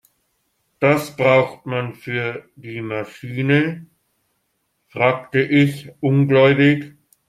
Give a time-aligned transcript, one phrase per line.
[0.79, 3.85] "Das braucht man für die Maschine?",
[4.89, 6.95] fragte ich ungläubig.